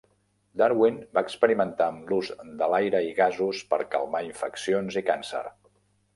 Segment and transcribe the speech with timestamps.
[0.59, 2.31] Darwin va experimentar amb l'ús
[2.63, 5.45] de l'aire i gasos per calmar infeccions i càncer.